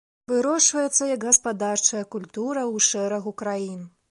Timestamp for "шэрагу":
2.89-3.37